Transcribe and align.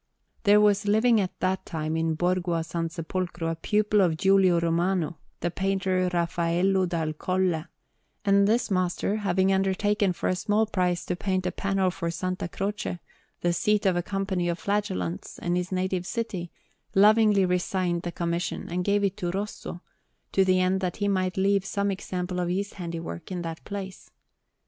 There 0.45 0.59
was 0.59 0.87
living 0.87 1.21
at 1.21 1.39
that 1.41 1.63
time 1.63 1.95
in 1.95 2.15
Borgo 2.15 2.53
a 2.55 2.63
San 2.63 2.89
Sepolcro 2.89 3.51
a 3.51 3.55
pupil 3.55 4.01
of 4.01 4.17
Giulio 4.17 4.59
Romano, 4.59 5.19
the 5.41 5.51
painter 5.51 6.09
Raffaello 6.11 6.87
dal 6.87 7.13
Colle; 7.13 7.65
and 8.25 8.47
this 8.47 8.71
master, 8.71 9.17
having 9.17 9.53
undertaken 9.53 10.11
for 10.11 10.27
a 10.27 10.35
small 10.35 10.65
price 10.65 11.05
to 11.05 11.15
paint 11.15 11.45
a 11.45 11.51
panel 11.51 11.91
for 11.91 12.07
S. 12.07 12.23
Croce, 12.51 12.97
the 13.41 13.53
seat 13.53 13.85
of 13.85 13.95
a 13.95 14.01
Company 14.01 14.49
of 14.49 14.57
Flagellants, 14.57 15.37
in 15.37 15.55
his 15.55 15.71
native 15.71 16.07
city, 16.07 16.49
lovingly 16.95 17.45
resigned 17.45 18.01
the 18.01 18.11
commission 18.11 18.69
and 18.71 18.83
gave 18.83 19.03
it 19.03 19.17
to 19.17 19.29
Rosso, 19.29 19.83
to 20.31 20.43
the 20.43 20.59
end 20.59 20.81
that 20.81 20.97
he 20.97 21.07
might 21.07 21.37
leave 21.37 21.63
some 21.63 21.91
example 21.91 22.39
of 22.39 22.49
his 22.49 22.73
handiwork 22.73 23.31
in 23.31 23.43
that 23.43 23.63
place. 23.65 24.09